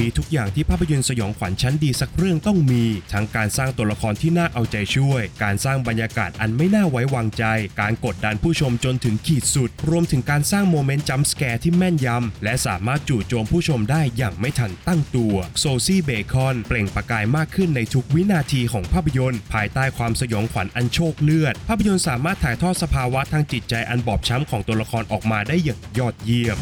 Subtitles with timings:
[0.00, 7.44] มีทุกอย่างที่ภาพยนตร์สยองขวัญชั้นดีสักเรื่องต้องมี ทั้งการสร้างตัวละครที่น่าเอาใจช่วย การสร้างบรรยากาศอันไม่น่าไว้วางใจ
[7.80, 26.60] การกดดันผู้ชมจนถึงขีดสุด รวมถึงการสร้าง moment jump scare ที่แม่นยำ และสามารถจู่โจมผู้ชมได้อย่างไม่ทันตั้งตัว โซซี่เบคอนเปล่งประกายมากขึ้นในทุกวินาทีของภาพยนตร์ ภายใต้ความสยองขวัญอันโชกเลือด ภาพยนตร์สามารถถ่ายทอดสภาวะทางจิตใจอันบอบช้ำของตัวละครออกมาได้อย่างยอดเยี่ยม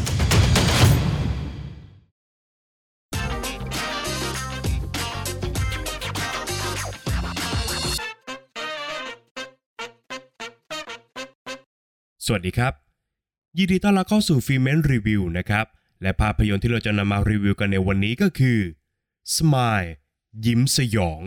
[12.31, 12.73] สวัสดีครับ
[13.59, 15.67] ยินดีต้อนรับเข้าสู่ฟิเมนรีวิวนะครับ
[16.03, 18.59] และภาพยนตร์ที่เราจะนำมารีวิวกันในวันนี้ก็คือ
[19.37, 19.91] Smile
[20.47, 21.21] ยิ้มสยอง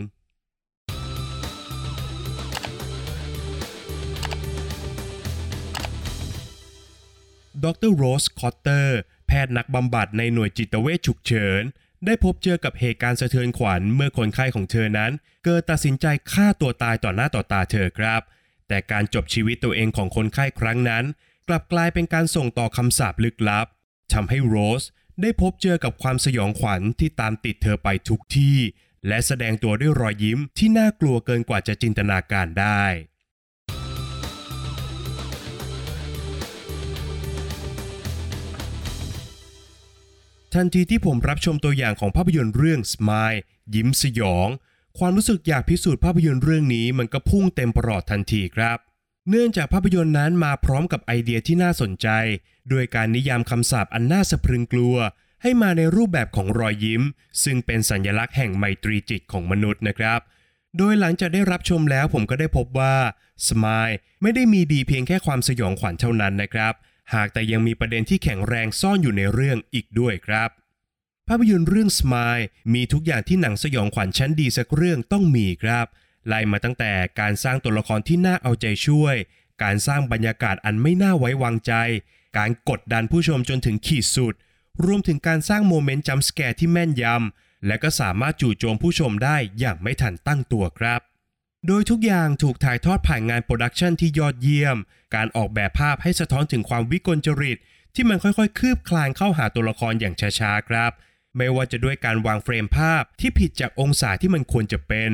[7.64, 11.62] ดร.โรสคอตเตอร์ แพทย์นักบำบัดในหน่วยจิตเวชฉุกเฉิน
[12.06, 15.12] ได้พบเจอกับเหตุการณ์สะเทือนขวัญเมื่อคนไข้ของเธอนั้น
[15.44, 18.22] เกิดตัดสินใจฆ่าตัวตายต่อหน้าต่อตาเธอครับ
[18.74, 21.04] แต่การจบชีวิตตัวเองของคนไข้ครั้งนั้น
[21.48, 23.66] กลับกลายเป็นการส่งต่อคำสาปลึกลับ
[24.12, 24.82] ทำให้โรส
[25.20, 28.58] ได้พบเจอกับความสยองขวัญที่ตามติดเธอไปทุกที่
[29.06, 32.84] และแสดงตัวด้วยรอยยิ้มที่น่ากลัวเกินกว่าจะจินตนาการได้
[40.54, 43.40] ทันทีที่ผมรับชมตัวอย่างของภาพยนตร์เรื่อง Smile
[43.74, 44.48] ยิ้มสยอง
[44.98, 48.78] ความรู้สึกอยากพิสูจน์ภาพยนตร์เรื่องนี้มันก็พุ่งเต็มปลอดทันทีครับ
[49.30, 52.08] เนื่องจากภาพยนตร์นั้นมาพร้อมกับไอเดียที่น่าสนใจ
[52.72, 54.96] ด้วยการนิยามคำสาปอันน่าสะพรึงกลัว
[55.42, 57.02] ให้มาในรูปแบบของรอยยิ้ม
[57.44, 60.20] ซึ่งเป็นสัญลักษณ์แห่งไมตรีจิตของมนุษย์นะครับ
[60.78, 62.94] โดยหลังจากได้รับชมแล้วผมก็ได้พบว่า
[63.48, 66.72] Smile ไม่ได้มีดีเพียงแค่ความสยองขวัญเท่านั้นนะครับ
[67.14, 70.50] หากแต่ยังมีประเด็นที่แข็งแรงซ่อนอยู่ในเรื่องอีกด้วยครับ
[71.28, 75.86] ภาพยนตร์เรื่อง Smile มีทุกอย่างที่หนังสยองขวัญชั้นดีสักเรื่องต้องมีครับ
[76.28, 79.16] ไล่มาตั้งแต่การสร้างตัวละครที่น่าเอาใจช่วย
[79.62, 81.72] การสร้างบรรยากาศอันไม่น่าไว้วางใจ
[82.38, 84.34] การกดดันผู้ชมจนถึงขีดสุด
[84.84, 91.00] รวมถึงการสร้าง moment jump scare ที่แม่นยำ และก็สามารถจู่โจมผู้ชมได้อย่างไม่ทันตั้งตัวครับ
[91.66, 94.76] โดยทุกอย่างถูกถ่ายทอดผ่านงาน production ที่ยอดเยี่ยม
[95.14, 97.58] การออกแบบภาพให้สะท้อนถึงความวิกลจริต
[97.94, 100.92] ที่มันค่อยๆ คืบคลานเข้าหาตัวละครอย่างช้าๆ ครับ
[101.36, 105.10] ไม่ว่าจะด้วยการวางเฟรมภาพที่ผิดจากองศาที่มันควรจะเป็น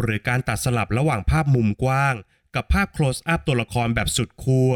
[0.00, 2.14] หรือการตัดสลับระหว่างภาพมุมกว้าง
[2.54, 4.72] กับภาพ close up ตัวละครแบบสุดคั่ว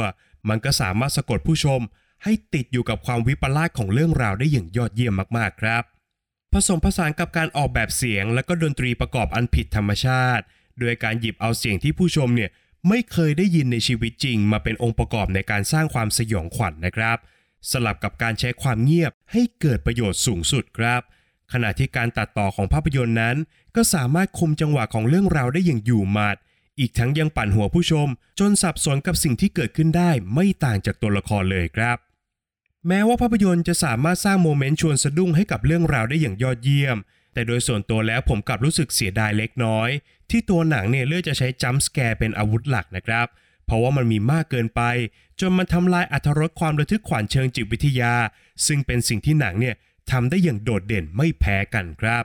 [0.48, 1.80] มันก็สามารถสะกดผู้ชม
[2.24, 5.82] ให้ติดอยู่กับความวิปลาสของเรื่องราวได้อย่างยอดเยี่ยมมากๆครับ
[6.52, 10.44] ผสมผสานกับการออกแบบเสียงและก็ดนตรีประกอบอันผิดธรรมชาติ
[10.80, 12.50] โดยการหยิบเอาเสียงที่ผู้ชมเนี่ย
[12.88, 17.18] ไม่เคยได้ยินในชีวิตจริง มาเป็นองค์ประกอบในการสร้างความสยองขวัญนนะครับ
[17.70, 21.02] สลับกับการใช้ความเงียบให้เกิดประโยชน์สูงสุดครับ
[21.52, 23.36] ขณะที่การตัดต่อของภาพยนตร์นั้น
[23.76, 26.36] ก็สามารถคุมจังหวะของเรื่องราวได้อย่างอยู่หมัด
[26.78, 28.08] อีกทั้งยังปั่นหัวผู้ชม
[28.38, 31.96] จนสับสนกับสิ่งที่เกิดขึ้นได้ไม่ต่างจากตัวละครเลยครับ
[32.88, 36.96] แม้ว่าภาพยนตร์จะสามารถสร้างโมเมนต์ชวนสะดุ้งให้กับเรื่องราวได้อย่างยอดเยี่ยม
[37.32, 39.88] แต่โดยส่วนตัวแล้วผมกลับรู้สึกเสียดายเล็กน้อย
[40.30, 44.82] ที่ตัวหนังเนี่ยเลือกจะใช้ jump scare เป็นอาวุธหลักนะครับเพราะว่ามันมีมากเกินไป
[45.40, 48.14] จนมันทำลายอรรถรสความระทึกขวัญเชิงจิตวิทยา
[48.66, 49.74] ซึ่งเป็นสิ่งที่หนังเนี่ย
[50.10, 52.24] ทำได้อย่างโดดเด่นไม่แพ้กันครับ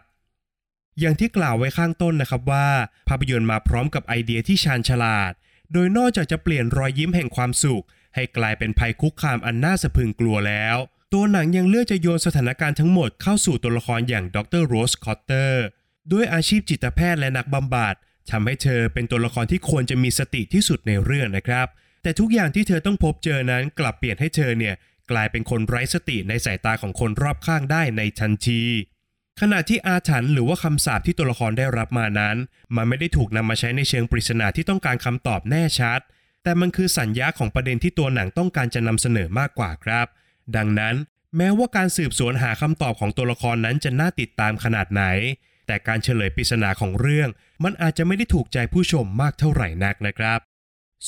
[1.00, 2.69] อย่างที่กล่าวไว้ข้างต้นนะครับว่า
[3.07, 5.31] ภาพยนตร์มาพร้อมกับไอเดียที่ชาญฉลาด
[5.73, 7.83] โดยนอกจากจะเปลี่ยนรอยยิ้มแห่งความสุข
[8.16, 10.77] ให้กลายเป็นภัยคุกคามอันน่าสะพึงกลัวแล้ว
[11.13, 15.66] ตัวหนังยังเลือกจะโยนสถานการณ์ทั้งหมดเข้าสู่ตัวละครอย่างดร.โรสคอตเตอร์
[16.11, 17.95] ด้วยอาชีพจิตแพทย์และนักบำบัด
[18.31, 21.67] ทำให้เธอเป็นตัวละครที่ควรจะมีสติที่สุดในเรื่องนะครับ
[22.03, 24.75] แต่ทุกอย่างที่เธอต้องพบเจอนั้นกลับเปลี่ยนให้เธอเนี่ย
[25.12, 28.63] กลายเป็นคนไร้สติในสายตาของคนรอบข้างได้ในทันที
[29.41, 32.38] ขณะที่อาถรรพ์หรือว่าคำสาปที่ตัวละครได้รับมานั้น
[32.75, 36.00] มันไม่ได้ถูกนำมาใช้ในเชิงปริศนาที่ต้องการคำตอบแน่ชัด
[36.44, 40.07] แต่มันคือสัญญาของประเด็นที่ตัวหนังต้องการจะนำเสนอมากกว่าครับ
[40.56, 40.95] ดังนั้น
[41.38, 45.04] แม้ว่าการสืบสวนหาคำตอบของตัวละครนั้นจะน่าติดตามขนาดไหน
[45.69, 47.30] แต่การเฉลยปริศนาของเรื่อง
[47.63, 50.39] มันอาจจะไม่ได้ถูกใจผู้ชมมากเท่าไหร่นักนะครับ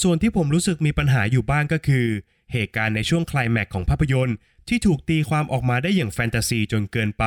[0.01, 2.07] ส่วนที่ผมรู้สึกมีปัญหาอยู่บ้างก็คือ
[2.51, 4.37] เหตุการณ์ในช่วงคลายแม็กของภาพยนตร์
[4.67, 7.25] ที่ถูกตีความออกมาได้อย่างแฟนตาซีจนเกินไป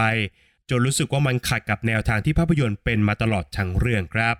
[0.70, 4.36] จนรู้สึกว่ามันขัดกับแนวทางที่ภาพยนตร์เป็นมาตลอดทั้งเรื่องครับ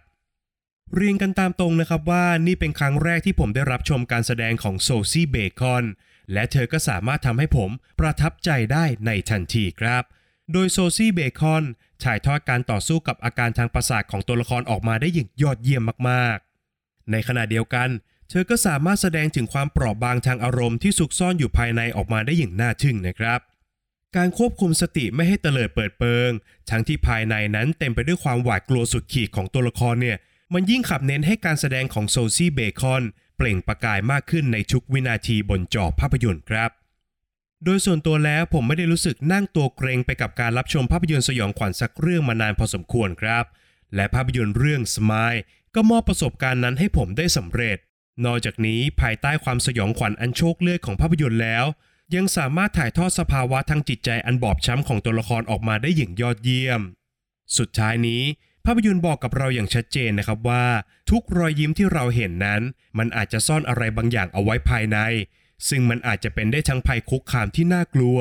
[0.94, 5.85] เรียนกันตามตรงนะครับว่านี่เป็นครั้งแรกที่ผมได้รับชมการแสดงของโซซี่เบคอน
[6.32, 7.70] และเธอก็สามารถทำให้ผม
[8.00, 10.05] ประทับใจได้ในทันทีครับ
[10.52, 11.64] โดยโซซี่เบคอน
[12.05, 17.89] ถ่ายทอดการต่อสู้กับอาการทางประสาทของตัวละครออกมาได้อย่างยอดเยี่ยมมากๆ ในขณะเดียวกัน
[18.31, 23.41] เธอก็สามารถแสดงถึงความเปราะบางทางอารมณ์ที่ซุกซ่อนอยู่ภายในออกมาได้อย่างน่าทึ่งนะครับ
[24.17, 26.31] การควบคุมสติไม่ให้เตลิดเปิดเปิง
[26.71, 30.17] ทั้งที่ภายในนั้นเต็มไปด้วยความหวาดกลัวสุดขีดของตัวละครเนี่ย
[30.55, 33.03] มันยิ่งขับเน้นให้การแสดงของโซซี่เบคอน
[33.37, 36.71] เปล่งประกายมากขึ้นในทุกวินาทีบนจอภาพยนตร์ครับ
[37.64, 43.44] โดยส่วนตัวแล้วผมไม่ได้รู้สึกนั่งตัวเกรงไปกับการรับชมภาพยนตร์สยองขวัญสักเรื่องมานานพอสมควรครับ
[43.94, 45.40] และภาพยนตร์เรื่อง Smile
[45.75, 47.78] ก็มอบประสบการณ์นั้นให้ผมได้สำเร็จ
[48.25, 51.64] นอกจากนี้ภายใต้ความสยองขวัญอันโชคเลือดของภาพยนตร์แล้ว
[52.14, 56.81] ยังสามารถถ่ายทอดสภาวะทางจิตใจอันบอบช้ำของตัวละครออกมาได้อย่างยอดเยี่ยม
[57.58, 58.22] สุดท้ายนี้
[58.64, 60.67] ภาพยนตร์บอกกับเราอย่างชัดเจนนะครับว่า
[61.10, 62.62] ทุกรอยยิ้มที่เราเห็นนั้น
[62.99, 64.99] มันอาจจะซ่อนอะไรบางอย่างเอาไว้ภายใน
[65.69, 68.19] ซึ่งมันอาจจะเป็นได้ทั้งภัยคุกคามที่น่ากลัว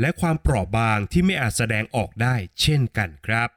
[0.00, 3.50] และความเปราะบางที่ไม่อาจแสดงออกได้เช่นกันครับ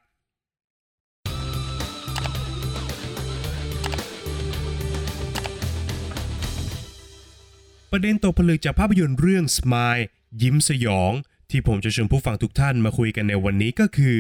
[7.92, 10.04] ประเด็นตกผลึกจากภาพยนตร์เรื่อง Smile
[10.42, 11.12] ยิ้มสยอง
[11.50, 14.20] ที่ผมจะชวนผู้ฟังทุกท่านมาคุยกันในวันนี้ก็คือ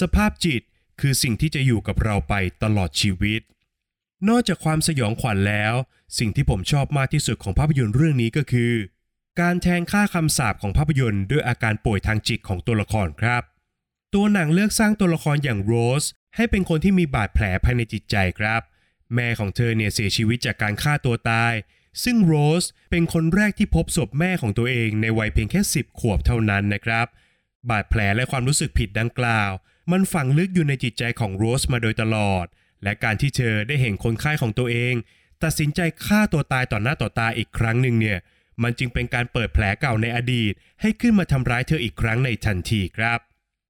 [0.00, 0.62] สภาพจิต
[1.00, 3.40] คือสิ่งที่จะอยู่กับเราไปตลอดชีวิต
[4.28, 5.74] นอกจากความสยองขวัญแล้ว
[6.18, 8.72] สิ่งที่ผมชอบมากที่สุดของภาพยนตร์เรื่องนี้ก็คือ
[9.40, 13.42] การแทงค่าคำสาปของภาพยนตร์ด้วยอาการป่วยทางจิตของตัวละครครับ
[14.14, 15.72] ตัวหนังเลือกสร้างตัวละครอย่างโร
[16.02, 16.04] ส
[16.36, 18.62] ให้เป็นคนที่มีบาดแผลภายในจิตใจครับ
[19.14, 21.54] แม่ของเธอเนี่ยเสียชีวิตจากการฆ่าตัวตาย
[22.04, 27.06] ซึ่งโรสเป็นคนแรกที่พบศพแม่ของตัวเองในวัยเพียงแค่ 10 ขวบเท่านั้นนะครับ
[27.70, 29.50] บาดแผลและความรู้สึกผิดดังกล่าว
[29.90, 32.46] มันฝังลึกอยู่ในจิตใจของโรสมาโดยตลอด
[32.82, 34.94] และการที่เธอได้เห็นคนไข้ของตัวเอง
[35.44, 38.18] ตัดสินใจฆ่าตัวตายต่อหน้าต่อตาอีกครั้งหนึ่งเนี่ย
[38.62, 43.18] มันจึงเป็นการเปิดแผลเก่าในอดีต ให้ขึ้นมาทำร้ายเธออีกครั้งในทันทีครับ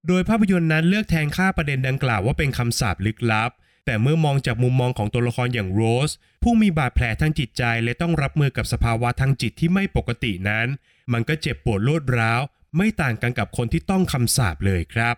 [0.07, 3.51] โดยภาพยนตร์นั้นเลือกแทงค่าประเด็นดังกล่าวว่าเป็นคำสาปลึกลับ
[3.87, 6.11] แต่เมื่อมองจากมุมมองของตัวละครอย่างโรส
[6.43, 10.67] ผู้มีบาดแผลทางจิตใจและต้องรับมือกับสภาวะทางจิตที่ไม่ปกตินั้น
[11.13, 12.41] มันก็เจ็บปวดโลดร้าว
[12.77, 15.17] ไม่ต่างกันกับคนที่ต้องคำสาปเลยครับ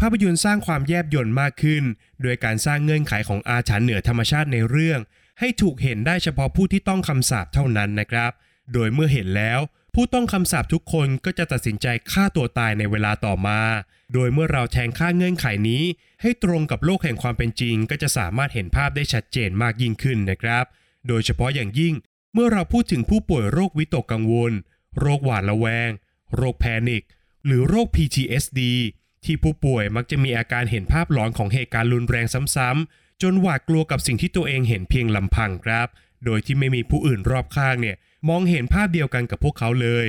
[0.00, 1.82] ภาพยนตร์สร้างความแยบยลมากขึ้น
[2.22, 5.00] โดยการสร้างเงื่อนไขของอาถรรพ์เหนือธรรมชาติในเรื่อง
[5.40, 8.32] ให้ถูกเห็นได้เฉพาะผู้ที่ต้องคำสาปเท่านั้นนะครับ
[8.72, 9.60] โดยเมื่อเห็นแล้ว
[9.94, 13.60] ผู้ต้องคำสาปทุกคนก็จะตัดสินใจฆ่าตัวตายในเวลาต่อมา
[14.14, 15.82] โดยเมื่อเราแทงค่าเงื่อนไขนี้
[16.22, 20.64] ให้ตรงกับโลกแห่งความเป็นจริง ก็จะสามารถเห็นภาพได้ชัดเจนมากยิ่งขึ้นนะครับ
[21.08, 21.94] โดยเฉพาะอย่างยิ่ง
[22.34, 24.52] เมื่อเราพูดถึงผู้ป่วยโรควิตกกังวล
[24.98, 25.90] โรคหวาดระแวง
[26.36, 27.02] โรคแพนิค
[27.46, 28.60] หรือโรค PTSD
[29.24, 32.26] ที่ผู้ป่วยมักจะมีอาการเห็นภาพหลอนของเหตุการณ์รุนแรง
[32.56, 35.88] ซ้ำๆ จนหวาดกลัวกับสิ่งที่ตัวเองเห็นเพียงลำพังครับ
[36.24, 37.96] โดยที่ไม่มีผู้อื่นรอบข้างเนี่ย
[38.28, 40.06] มองเห็นภาพเดียวกันกับพวกเขาเลย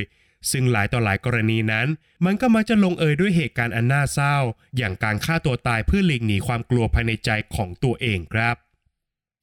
[0.52, 1.88] ซึ่งหลายต่อหลายกรณีนั้น
[2.26, 4.38] มันก็มักจะลงเอยด้วยเหตุการณ์อันน่าเศร้า
[4.78, 8.56] อย่างการฆ่าตัวตายเพื่อหลีกหนีความกลัวภายในใจของตัวเองครับ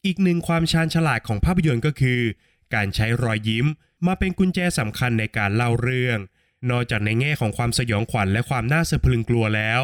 [0.06, 2.20] อีกหนึ่งความชาญฉลาดของภาพยนตร์ก็คือ
[2.74, 3.66] การใช้รอยยิ้ม
[4.06, 6.18] มาเป็นกุญแจสำคัญในการเล่าเรื่อง
[6.70, 9.80] นอกจากในแง่ของความสยองขวัญและความน่าสะพรึงกลัวแล้ว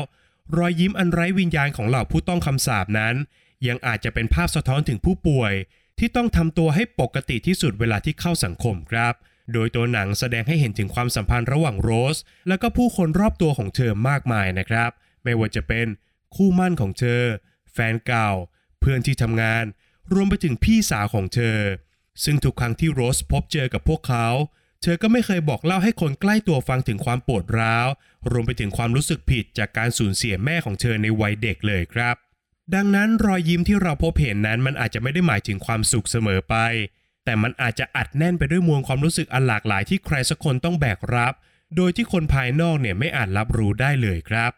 [0.56, 3.14] รอยยิ้มอันไร้วิญญาณของเหล่าผู้ต้องคำสาปนั้น
[3.66, 5.52] ยังอาจจะเป็นภาพสะท้อนถึงผู้ป่วย
[5.98, 9.14] ที่ต้องทำตัวให้ปกติที่สุดเวลาที่เข้าสังคมครับ
[9.52, 12.16] โดยตัวหนังแสดงให้เห็นถึงความสัมพันธ์ระหว่างโรส
[12.48, 14.90] และก็ผู้คนรอบตัวของเธอมากมายนะครับ
[15.24, 15.86] ไม่ว่าจะเป็น
[16.34, 17.22] คู่มั่นของเธอ
[17.72, 18.30] แฟนเก่า
[18.80, 19.64] เพื่อนที่ทำงาน
[20.12, 21.58] รวมไปถึงพี่สาวของเธอ
[22.24, 24.26] ซึ่งทุกครั้งที่โรสพบเจอกับพวกเขา
[24.82, 27.88] เธอก็ไม่เคยบอกเล่าให้คนใกล้ตัวฟังถึงความปวดร้าว
[28.30, 32.16] รวมไปถึงความรู้สึกผิดจากการสูญเสียแม่ของเธอในวัยเด็กเลยครับ
[32.74, 36.56] ดังนั้นรอยยิ้มที่เราพบเห็นนั้นมันอาจจะไม่ได้หมายถึงความสุขเสมอไป
[37.24, 41.34] แต่มันอาจจะอัดแน่นไปด้วยมวลความรู้สึกอันหลากหลายที่ใครสักคนต้องแบกรับ
[41.76, 44.52] โดยที่คนภายนอกเนี่ยไม่อาจรับรู้ได้เลยครับ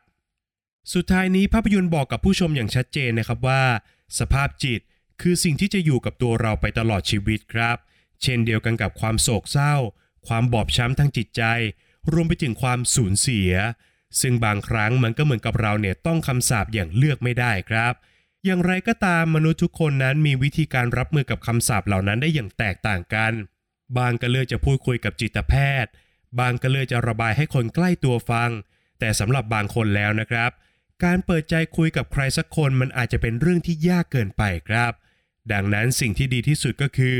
[0.92, 3.62] สุดท้ายนี้ภาพยนตร์บอกกับผู้ชมอย่างชัดเจนนะครับว่า
[4.18, 4.80] สภาพจิต
[5.20, 7.76] คือสิ่งที่จะอยู่กับตัวเราไปตลอดชีวิตครับ
[8.22, 9.74] เช่นเดียวกันกับความโศกเศร้า
[10.26, 11.42] ความบอบช้ำทางจิตใจ
[12.12, 13.50] รวมไปถึงความสูญเสีย
[14.20, 17.94] ซึ่งบางครั้งมันก็เหมือนกับเราเนี่ยต้องคำสาปอย่างเลือกไม่ได้ครับ
[18.44, 23.32] อย่างไรก็ตามมนุษย์ทุกคนนั้นมีวิธีการรับมือกับคำสาปเหล่านั้นได้อย่างแตกต่างกัน
[23.96, 25.54] บางก็เลือกจะพูดคุยกับจิตแพ
[25.84, 25.92] ทย์
[26.38, 28.50] บางก็เลือกจะระบายให้คนใกล้ตัวฟัง
[28.98, 30.50] แต่สำหรับบางคนแล้วนะครับ
[31.04, 34.92] การเปิดใจคุยกับใครสักคนมันอาจจะเป็นเรื่องที่ยากเกินไปครับ
[35.52, 37.16] ดังนั้นสิ่งที่ดีที่สุดก็คือ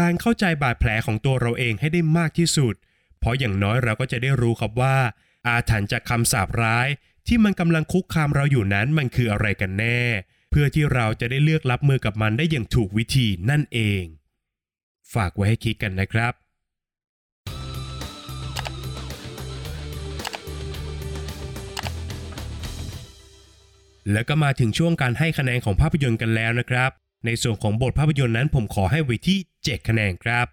[0.00, 2.74] การเข้าใจบาดแผลของตัวเราเองให้ได้มากที่สุด
[3.18, 4.96] เพราะอย่างน้อยเราก็จะได้รู้ครับว่า
[5.46, 6.88] อาถรรพ์จากคำสาปร้าย
[7.26, 10.00] ที่มันกำลังคุกคามเราอยู่นั้นมันคืออะไรกันแน่
[10.50, 14.02] เพื่อที่เราจะได้เลือกรับมือกับมันได้อย่างถูกวิธีนั่นเอง
[15.14, 16.34] ฝากไว้ให้คิดกันนะครับ
[24.12, 26.90] แล้วก็มาถึงช่วงการให้คะแนนของภาพยนตร์กันแล้วนะครับ
[27.26, 30.46] ในส่วนของบทภาพยนตร์นั้นผมขอให้ไว้ที่ 7 คะแนนครับ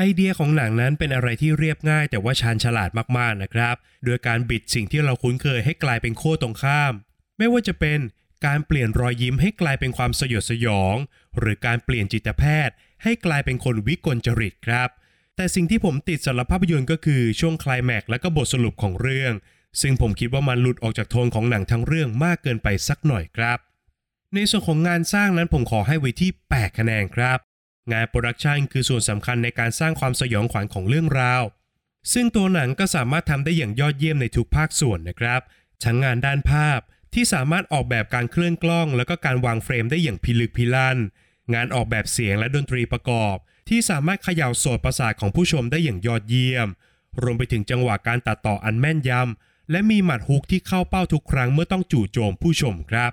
[0.00, 6.92] ไอเดียของหนังนั้นเป็นอะไรที่เรียบง่าย แต่ว่าชาญฉลาดมากๆนะครับ โดยการบิดสิ่งที่เราคุ้นเคยให้กลายเป็นขั้วตรงข้าม
[7.38, 7.98] ไม่ว่าจะเป็น
[8.46, 10.96] การเปลี่ยนรอยยิ้มให้กลายเป็นความสยดสยอง
[11.38, 14.88] หรือการเปลี่ยนจิตแพทย์ ให้กลายเป็นคนวิกลจริตครับ
[15.36, 19.32] แต่สิ่งที่ผมติดสำหรับภาพยนตร์ก็คือช่วงคลายแม็กและก็บทสรุปของเรื่อง
[19.80, 23.58] ซึ่งผมคิดว่ามันหลุดออกจากโทนของหนังทั้งเรื่องมากเกินไปสักหน่อยครับ
[24.34, 27.38] ในส่วนของงานสร้างนั้นผมขอให้ไว้ที่ 8 คะแนนครับ
[27.92, 31.42] งาน production คือส่วนสำคัญในการสร้างความสยองขวัญของเรื่องราว
[32.12, 35.40] ซึ่งตัวหนังก็สามารถทำได้อย่างยอดเยี่ยมในทุกภาคส่วนนะครับ
[35.84, 36.80] ทั้งงานด้านภาพ
[37.14, 40.98] ที่สามารถออกแบบการเคลื่อนกล้อง แล้วก็การวางเฟรมได้อย่างพิลึกพิลั่น
[41.54, 43.36] งานออกแบบเสียงและดนตรีประกอบ
[43.68, 46.68] ที่สามารถเขย่าโสดประสาทของผู้ชมได้อย่างยอดเยี่ยม
[47.22, 53.12] รวมไปถึงจังหวะการตัดต่ออันแม่นยำและมีหมัดฮุกที่เข้าเป้าทุกครั้งเมื่อต้องจู่โจมผู้ชมครับ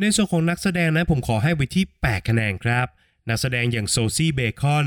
[0.00, 2.86] ในส่วนของนักแสดงนั้นผมขอให้ไว้ที่ 8 คะแนนครับ
[3.28, 4.86] นักแสดงอย่างโซซี่เบคอน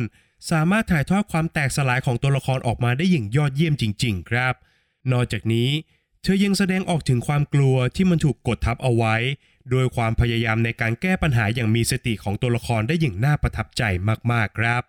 [0.52, 4.54] สามารถถ่ายทอดความแตกสลายของตัวละครออกมาได้อย่างยอดเยี่ยมจริง ๆ ครับ
[5.12, 5.70] นอกจากนี้
[6.24, 9.16] เธอยังแสดงออกถึงความกลัวที่มันถูกกดทับเอาไว้
[9.70, 13.84] โดยความพยายามในการแก้ปัญหาอย่างมีสติของตัวละครได้อย่างน่าประทับใจ
[14.32, 14.82] มากๆครับ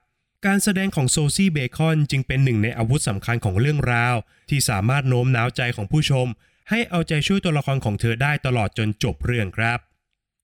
[0.46, 4.14] การแสดงของโซซี่เบคอนจึงเป็นหนึ่งในอาวุธสำคัญของเรื่องราว
[4.48, 6.26] ที่สามารถโน้มน้าวใจของผู้ชม
[6.70, 9.78] ให้เอาใจช่วยตัวละครของเธอได้ตลอดจนจบเรื่องครับ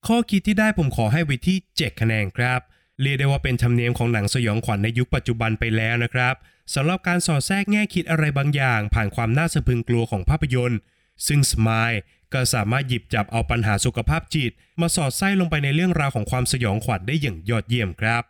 [0.06, 2.60] ข้อคิดที่ได้ผมขอให้ไว้ที่ 7 คะแนนครับ
[3.02, 6.34] เรียกได้ว่าเป็นธรรมเนียมของหนังสยองขวัญในยุคปัจจุบันไปแล้วนะครับ
[6.74, 10.78] สำหรับการสอดแทรกแง่คิดอะไรบางอย่าง ผ่านความน่าสะพรึงกลัวของภาพยนตร์
[11.26, 11.92] ซึ่งสมาย
[12.32, 18.22] ก็สามารถหยิบจับเอาปัญหาสุขภาพจิต มาสอดไส้ลงไปในเรื่องราวของความสยองขวัญได้อย่างยอดเยี่ยมครับ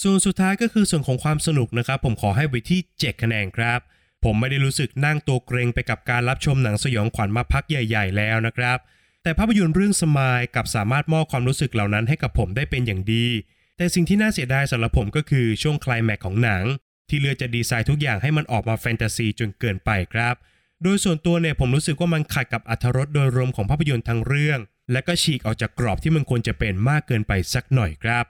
[0.00, 3.80] ส่วนสุดท้ายก็คือส่วนของความสนุกนะครับ ผมขอให้ไว้ที่ 7 คะแนนครับ
[4.24, 8.78] ผมไม่ได้รู้สึกนั่งตัวเกรงไปกับการรับชมหนังสยองขวัญมาพักใหญ่ ๆ แล้วนะครับ
[9.22, 13.26] แต่ภาพยนตร์เรื่องสมายกลับสามารถมอบความรู้สึกเหล่านั้นให้กับผมได้เป็นอย่างดี
[13.76, 16.64] แต่สิ่งที่น่าเสียดายสำหรับผมก็คือช่วงคลายแม็กของหนัง
[17.08, 20.34] ที่เลือกจะดีไซน์ทุกอย่างให้มันออกมาแฟนตาซีจนเกินไปครับ
[20.82, 24.58] โดยส่วนตัวเนี่ยผมรู้สึกว่ามันขัดกับอรรถรสโดยรวมของภาพยนตร์ทั้งเรื่อง
[24.92, 28.24] และก็ฉีกออกจากกรอบที่มันควรจะเป็นมากเกินไปสักหน่อยครับ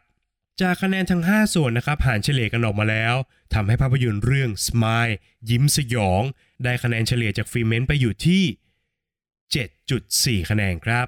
[0.60, 3.14] จากคะแนนทั้ง 5 ส่วนนะครับหารเฉลี่ยกันออกมาแล้ว
[3.54, 5.14] ทำให้ภาพยนตร์เรื่อง Smile
[5.50, 6.22] ยิ้มสยอง
[6.64, 8.42] ได้คะแนนเฉลี่ยจากฟิเมนต์ไปอยู่ที่
[10.42, 11.06] 7.4 คะแนนครับ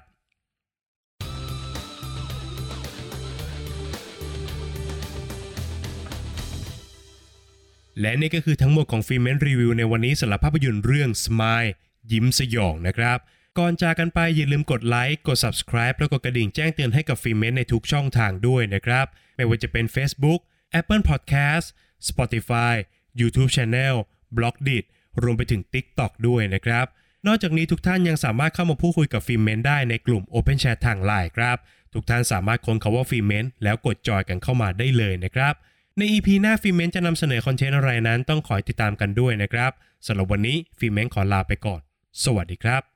[8.00, 11.70] และนี่ก็คือทั้งหมดของฟิเมนรีวิวในวันนี้สำหรับภาพยนตร์เรื่อง Smile
[12.12, 13.18] ยิ้มสยองนะครับ
[13.58, 20.40] ก่อนจากกันไปอย่าลืมกดไลค์กด subscribe แล้วก็กระดิ่งแจ้งเตือนให้กับฟิเมนในทุกช่องทางด้วยนะครับ ไม่ว่าจะเป็น Facebook
[20.78, 21.66] Apple Podcast
[22.08, 22.74] Spotify
[23.20, 23.94] YouTube Channel
[24.36, 24.84] b l o g d i t
[25.22, 26.86] รวมไปถึง TikTok ด้วยนะครับ
[27.26, 31.56] นอกจากนี้ทุกท่านยังสามารถเข้ามาพูดคุยกับฟิเมนได้ในกลุ่ม Open Chat ทางไลน์ครับ
[31.94, 35.54] ทุกท่านสามารถค้นคำว่าฟิเมนแล้วกดจอยกันเข้ามาได้เลยนะครับ
[35.98, 39.72] ใน EP หน้าฟิเมนจะนำเสนอคอนเทนต์อะไรนั้นต้องคอยติดตามกันด้วยนะครับ
[40.06, 41.80] สำหรับวันนี้ฟิเมนขอลาไปก่อน
[42.24, 42.93] สวัสดีครับ